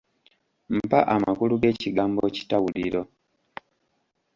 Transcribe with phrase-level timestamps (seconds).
[0.77, 3.01] Mpa amakulu g'ekigambo kitawuliro?